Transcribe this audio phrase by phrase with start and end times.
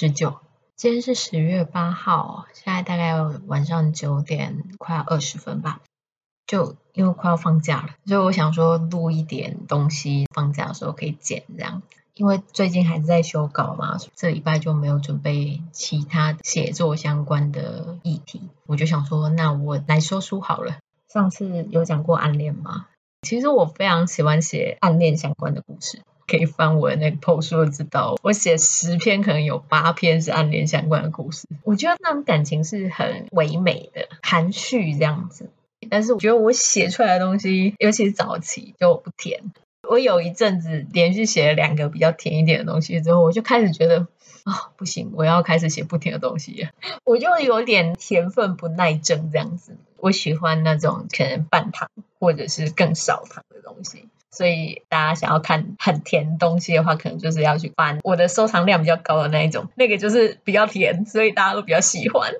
[0.00, 0.38] 十九。
[0.76, 5.82] 今天是十月八号，现在大概晚上九点快要二十分吧。
[6.46, 11.82] 就因为快要放假了，所以我想说录一点东西，放假的时候可以剪这样。
[12.14, 20.78] 因为最近还是在修稿嘛，这礼拜就没有准备其他写作相关的议题，我就想说，那我来说书好了。
[21.12, 22.86] 上次有讲过暗恋吗？
[23.20, 26.00] 其实我非常喜欢写暗恋相关的故事。
[26.30, 31.48] 可以翻我的那个 post 就知道，我写十篇，可能有八篇是暗恋相关的故事。
[31.64, 35.50] 我觉得那种感情是很唯美的，含蓄这样子。
[35.90, 39.42] 但是我觉得我写出来的东西，尤其是早期就不甜。
[39.88, 44.06] 我有一阵子连续写了两个比较甜一点的东西之后，我就开始觉得
[44.44, 46.68] 啊、不行，我要开始写不甜的东西。
[47.02, 49.76] 我就有点甜分不耐症这样子。
[49.96, 51.90] 我喜欢那种可能半糖
[52.20, 54.08] 或者是更少糖的东西。
[54.30, 62.32] 所以大家想要看很甜东西的话，可能就是要去翻我的收藏量比较高的那一种，那个就是比较甜，所以大家都比较喜欢。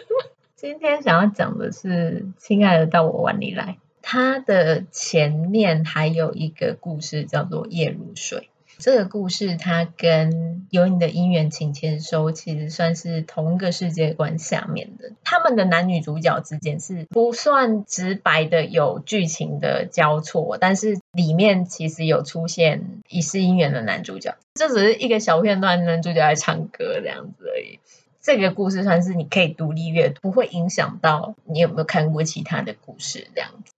[0.54, 3.64] 今天想要讲的是《亲爱的，到我碗里来》，
[4.02, 8.38] 它的前面还有一个故事叫做《夜如水》。
[8.80, 27.78] 这个故事它跟有你的姻缘请签收其实算是同一个世界观下面的，他们的男女主角之间是不算直白的有剧情的交错，但是里面其实有出现疑似姻缘的男主角，这只是一个小片段，男主角在唱歌这样子而已。
[28.22, 33.72] 这个故事算是你可以独立阅读，不会影响到你有没有看过其他的故事这样子。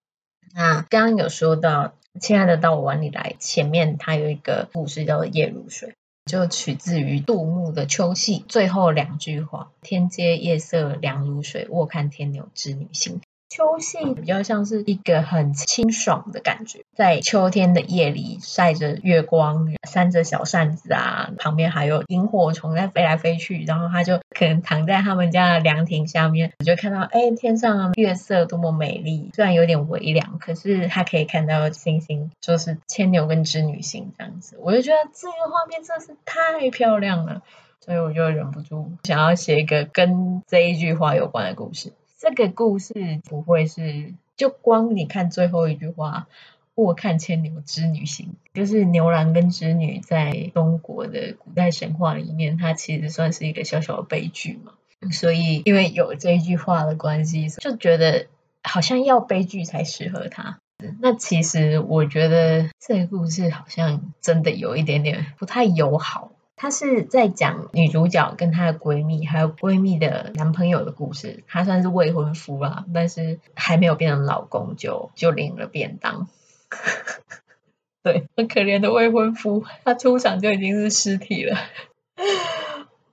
[0.55, 1.93] 那刚刚有说到。
[2.21, 3.35] 亲爱的，到我碗里来。
[3.39, 5.89] 前面它有一个故事叫做《夜如水》，
[6.31, 13.21] 就取自于杜牧的《秋夕》最后两句话：“天阶夜色凉如水，卧看天牛织女星。”
[13.55, 37.43] 秋夕比较像是一个很清爽的感觉，在秋天的夜里晒着月光，扇着小扇子啊，旁边还有萤火虫在飞来飞去，然后他就可能躺在他们家的凉亭下面，你就看到哎，天上月色多么美丽，虽然有点微凉，可是他可以看到星星，就是牵牛跟织女星这样子，我就觉得这个画面真是太漂亮了，
[37.85, 41.93] 所以我就忍不住想要写一个跟这一句话有关的故事。
[42.23, 42.95] 这个故事
[43.25, 46.29] 不会是就光你看最后一句话，
[46.77, 54.75] 卧看牵牛织女星，就是牛郎跟织女在中国的古代神话里面，它其实算是一个小小的悲剧嘛。
[55.11, 58.29] 所以因为有这一句话的关系，就觉得
[58.63, 60.61] 好像要悲剧才适合它。
[61.01, 66.31] 那其实我觉得这个故事好像真的有一点点不太友好。
[66.57, 71.43] 她是在讲女主角跟她的闺蜜，还有闺蜜的男朋友的故事。
[71.49, 76.29] 她算是未婚夫啦，但是还没有变成老公就就领了便当。
[78.03, 81.57] 对，很可怜的未婚夫，他出场就已经是尸体了。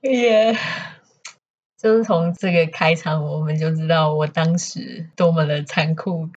[0.00, 0.56] 耶、
[1.78, 6.28] 就是从这个开场，我们就知道我当时多么的残酷。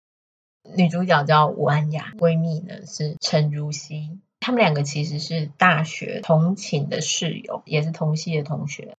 [0.78, 4.20] 女主角叫吴安雅，闺蜜呢是陈如熙。
[4.44, 8.98] 他们两个其实是大学同寝的室友，也是同系的同学。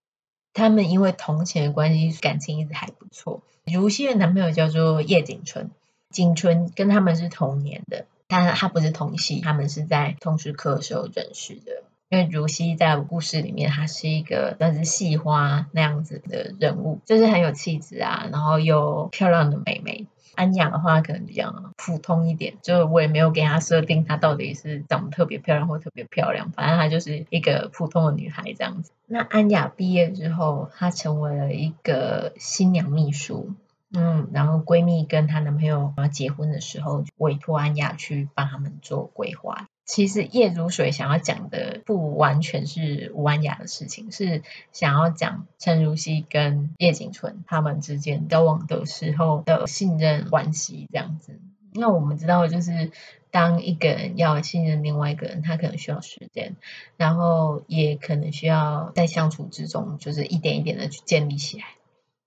[0.54, 3.42] 他们因为同寝的关系，感情一直还不错。
[3.66, 5.70] 如熙的男朋友叫做叶景春，
[6.08, 11.82] 景春跟他们是同年的，但他不是同系，他们是在通识课的时候认识的。
[12.08, 20.06] 因为如熙在故事里面，她是一个算是系花那样子的人物，就是很有气质啊，然后又漂亮的妹妹。
[20.34, 28.92] 安雅的话可能比较普通一点，就我也没有给她设定她到底是长得特别漂亮或特别漂亮，反正她就是一个普通的女孩这样子。
[29.06, 33.52] 那安雅毕业之后，她成为了一个新娘秘书，
[33.92, 39.66] 嗯，然后闺蜜跟她男朋友要结婚的时候，委托安雅去帮他们做规划。
[39.86, 44.42] 其实叶如水想要讲的不完全是吴安雅的事情，是
[44.72, 51.38] 想要讲陈如熙跟叶景春他们之间交往的时候的信任关系这样子。
[51.74, 52.92] 那我们知道，就是
[53.30, 56.54] 当一个人要信任另外一个人，他可能需要时间，
[56.96, 61.64] 然后也可能需要在相处之中，就是一点一点的去建立起来。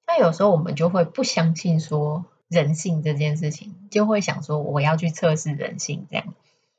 [0.06, 6.34] 那有时候我们就会不相信说人性这件事情，就会想说我要去测试人性这样。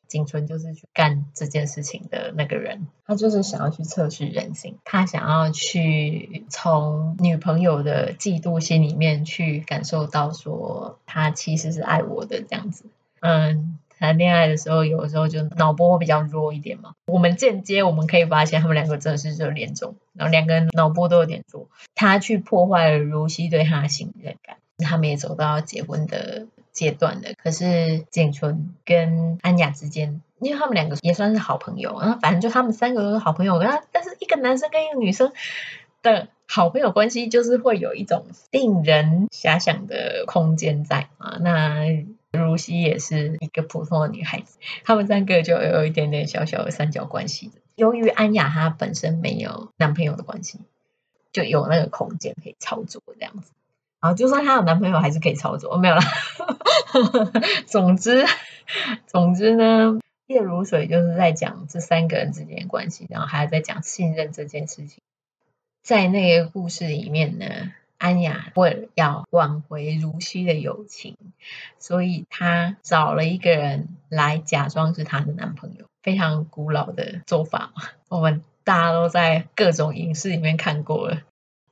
[0.08, 12.86] 景春就是去干这件事情的那个人，他就是想要去测试人性，他想要去从女朋友的嫉妒心里面去感受到说，他其实是爱我的这样子。
[13.20, 16.92] 嗯，谈恋爱的时候，有的时候就脑波会比较弱一点嘛。
[17.06, 21.68] 我们间接我们可以发现，他们两个真的是热恋中，然后两个人脑波都有点弱。
[21.94, 26.46] 他去破坏了如熙对他的信任感，他们也走到结婚的
[26.78, 27.34] 阶段的。
[27.42, 33.58] 可是景纯跟安雅之间，因为他们两个也算是好朋友，然后反正就他们三个都是好朋友。
[33.58, 35.32] 然后但是一个男生跟一个女生
[36.02, 41.38] 的好朋友关系，就是会有一种令人遐想的空间在啊。
[41.40, 41.84] 那
[42.30, 47.50] 如熙也是一个普通的女孩子，他们三个就有一点点小小的三角关系。
[47.74, 50.60] 由于安雅她本身没有男朋友的关系，
[51.32, 53.50] 就有那个空间可以操作这样子。
[54.00, 56.02] 啊，就算她有男朋友，还是可以操作，没有啦。
[57.66, 58.24] 总之，
[59.06, 65.02] 总之呢，夜如水就是在讲这三个人之间的关系，然后还在讲信任这件事情。
[65.82, 67.46] 在那个故事里面呢，
[67.98, 71.16] 安雅为了要挽回如熙的友情，
[71.78, 81.22] 所以她找了一个人来假装是她的男朋友，非常古老的做法嘛，我们大家都在各种影视里面看过了。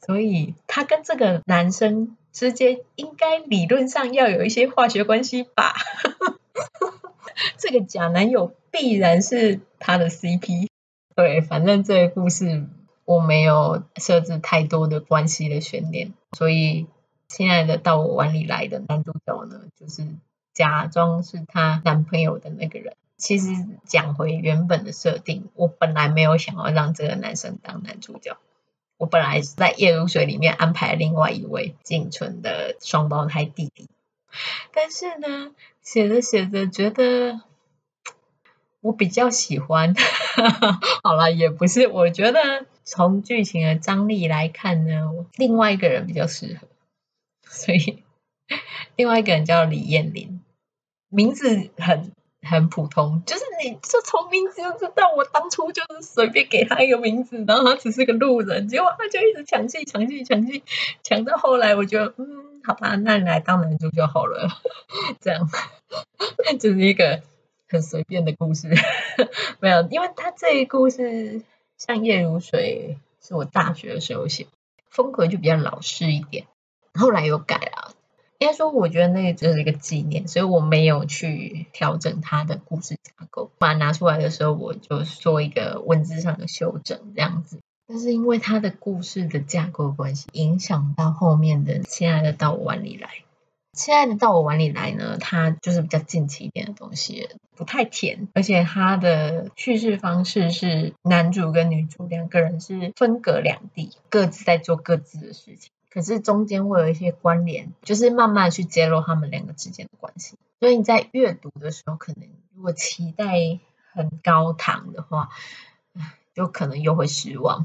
[0.04, 5.75] 所以她跟这个男生之间应该理论上要有一些化学关系吧？
[7.58, 10.69] 这个假男友必然是他的 CP。
[11.14, 12.66] 对，反正这个故事。
[13.06, 16.88] 我没有设置太多的关系的悬念，所以
[17.28, 20.04] 亲爱的到我碗里来的男主角呢，就是
[20.52, 22.96] 假装是她男朋友的那个人。
[23.16, 23.46] 其实
[23.84, 28.38] 讲回原本的设定，我本来没有想要让这个男生当男主角，
[28.98, 33.88] 我本来是在夜如水里面安排另外一位景纯的双胞胎弟弟，
[34.72, 37.40] 但是呢，写着写着觉得。
[38.82, 39.96] 我比较喜欢，
[41.02, 46.69] 好了，也不是，我觉得从剧情的张力来看呢，另外一个人比较适合，
[47.43, 48.04] 所以
[48.94, 50.40] 另外一个人叫李彦霖，
[51.08, 60.62] 名字很很普通，就是你就从名字就知道，我当初就是随便给他一个名字，然后他只是个路人，结果他就一直抢戏抢戏抢戏，
[61.02, 64.48] 抢到后来，我觉得嗯，好吧，那你来当男主就好了，
[65.20, 65.48] 这样
[66.58, 67.22] 就是一个。
[67.68, 68.68] 很随便的故事，
[69.58, 71.42] 没有，因为他这一故事
[71.76, 74.46] 像夜如水，是我大学的时候写，
[74.88, 76.46] 风格就比较老式一点，
[76.94, 77.95] 后来有改了。
[78.38, 83.50] 应该说，我觉得那个就是一个纪念，所以我没有去调整它的故事架构。
[83.58, 87.60] 把它拿出来的时候，我就做一个文字上的修整，这样子。
[87.88, 93.08] 但是因为它的故事的架构关系，影响到后面的亲爱的到我碗里来。
[93.72, 110.37] 亲爱的，到我碗里来呢，它就是比较近期一点的东西，不太甜，而且它的叙事方式是男主跟女主两个人是分隔两地，各自在做各自的事情，可是中间会有一些关联，就是慢慢去揭露他们两个之间的关系。
[110.60, 113.58] 所以你在阅读的时候，可能如果期待
[113.94, 115.31] 很高糖的话，
[116.34, 117.64] 就可能又会失望。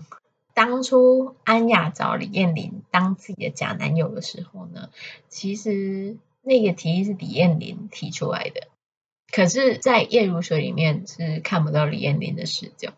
[0.54, 4.92] 当初安雅找李艳玲当自己的假男友的时候呢，
[5.28, 8.70] 其实那个提议是李艳玲提出来的，
[9.30, 12.94] 可是，在夜如水里面是看不到李艳玲的视角，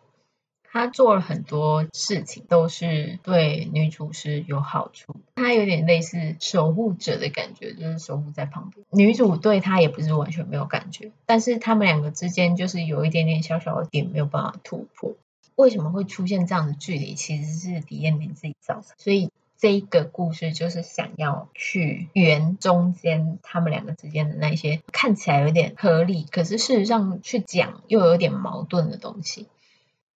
[0.74, 15.14] 他做了很多事情都是对女主是有好处，他有点类似守护者的感觉，就是守护在旁边，女主对他也不是完全没有感觉，但是他们两个之间就是有一点点小小的点没有办法突破。
[15.54, 17.14] 为什么会出现这样的距离？
[17.14, 18.96] 其实是李彦霖自己造成。
[18.98, 29.46] 所以这一个故事就是想要去圆中间他们两个之间的那些看起来有点合理，可是事实上去讲又有点矛盾的东西。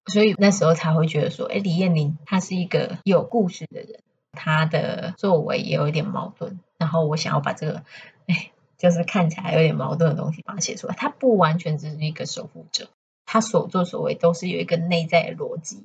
[0.08, 6.60] 所以那时候才会觉得说，哎，李艳玲他是一个有故事的人，他的作为也有一点矛盾。
[6.78, 7.84] 然后我想要把这个，
[8.28, 10.96] 哎，就是看起来有点矛盾的东西把它写出来。
[10.96, 12.90] 他不完全只是一个守护者。
[13.30, 15.84] 他所作所为都是有一个内在的逻辑，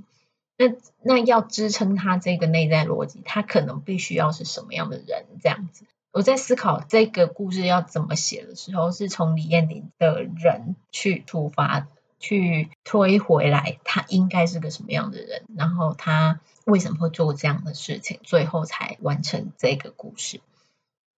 [0.56, 0.66] 那
[1.02, 5.24] 那要支撑他这个内在逻辑，他可能必须要是什么样的人？
[5.42, 11.88] 这样子，我在思考这个故事要怎么写的时候，是从李艳玲的人去出发，
[12.22, 20.40] 去推回来，他应该是个什么样的人，然后他为什么会做这样的事情，最后才完成这个故事。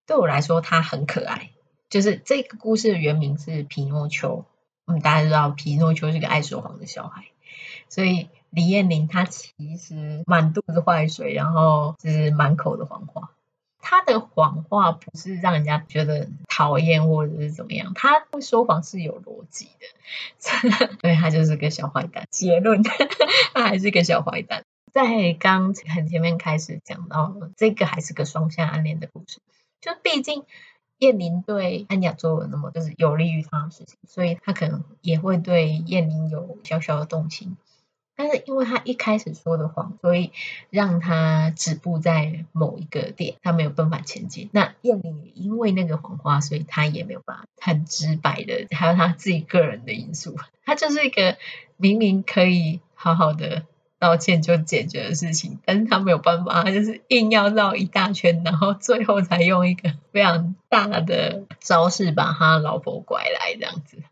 [0.08, 1.52] 对我来说，他很可爱，
[1.90, 4.30] 就是这个故事的原名是《皮诺丘》。
[4.86, 7.26] 我们，大家知道皮诺丘是个爱说谎的小孩，
[7.90, 13.32] 所以李彦霖他其实满肚子坏水，然后就是满口的谎话。
[13.86, 20.96] 他的谎话不是让人家觉得讨厌或者是怎么样，他会说谎是有逻辑的。
[21.04, 22.26] 对，他就是个小坏蛋。
[22.32, 22.82] 结论，
[23.54, 24.64] 他还是个小坏蛋。
[24.94, 29.40] 在刚很前面开始讲到，这个还是个双向暗恋的故事，
[29.82, 30.44] 就毕竟。
[31.00, 37.58] 彦霖对安雅做了那么就是有利于他的事情，所以他可能也会对彦霖有小小的动情。
[38.16, 40.32] 但是因为他一开始说的谎，所以
[40.70, 44.50] 让他止步在某一个点，他没有办法前进。
[44.52, 50.38] 那彦霖也因为那个谎话，所以他也没有办法很直白的，还有他自己个人的因素。
[50.66, 51.38] 他就是一个
[51.78, 53.66] 明明可以好好的
[54.00, 64.04] 道歉就解决的事情，但是他没有办法，他就是硬要绕一大圈，然后最后才用一个非常大的招式把他老婆拐来这样子。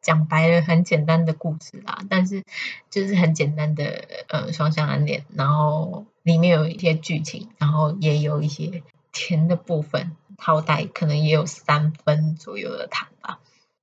[0.00, 2.44] 讲白了，很简单的故事啦，但是
[2.90, 13.40] 就是很简单的呃双向暗恋，然后里面有一些剧情，然后也有一些甜的部分，好歹可能也有三分左右的糖吧。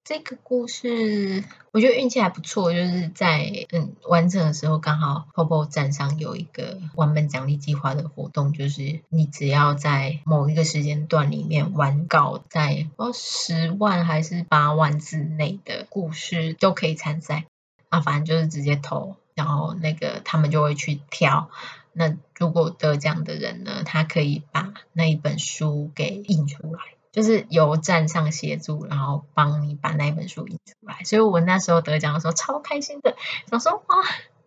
[0.07, 17.43] 这个故事我觉得运气还不错，就是在嗯完成的时候，刚好 POPO 站上有一个完本奖励计划的活动，就是你只要在某一个时间段里面完稿在哦十万还是八万字内的故事都可以参赛
[17.89, 21.49] 啊，反正就是直接投，然后那个他们就会去挑。
[21.91, 26.79] 那如果得奖的人呢，他可以把那一本书给印出来。
[27.11, 31.03] 就是由站上协助，然后帮你把那本书印出来。
[31.03, 33.15] 所以我那时候得奖的时候超开心的，
[33.49, 33.95] 想说哇，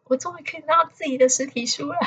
[0.04, 1.98] 我终于可以拿到自己的实体书了。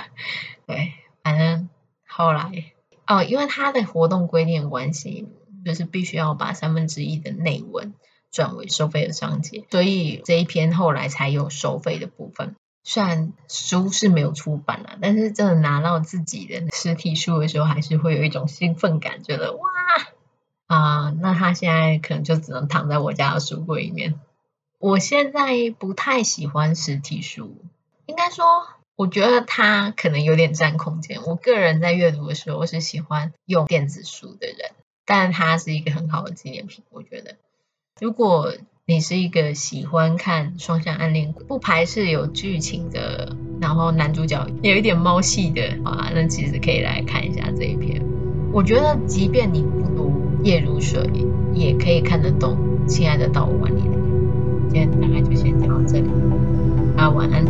[0.66, 0.94] 对，
[1.24, 1.70] 反正
[2.08, 2.74] 后来
[3.08, 5.28] 哦，因为他的活动规定关系，
[5.66, 7.94] 就是必须要把三分之一的内文
[8.32, 12.56] 转为收费的章节，所以这一篇后来才有收费的部分。
[12.86, 19.70] 虽然书是没有出版了，但是真的拿到自己的实体书的时候，还是会有一种兴奋感，觉得哇。
[21.44, 24.18] 他现在可能就只能躺在我家的书柜里面。
[24.80, 27.58] 我现在不太喜欢实体书，
[28.06, 28.46] 应该说，
[28.96, 31.22] 我觉得它可能有点占空间。
[31.26, 34.72] 我个人在阅读的时候，我是喜欢用电子书的人，
[35.06, 36.84] 但它是一个很好的纪念品。
[36.90, 37.36] 我觉得，
[38.00, 38.54] 如果
[38.86, 48.02] 你是一个喜欢看双向暗恋，不排斥有剧情的，然后男主角有一点猫系的啊，那其实可以来看一下这一篇。
[48.54, 49.83] 我觉得，即便你。
[50.44, 51.10] 夜如水
[51.54, 53.96] 也可以看得懂，亲爱的到我碗里来。
[54.68, 56.10] 今天大概就先讲到这里，
[56.98, 57.46] 大家晚安。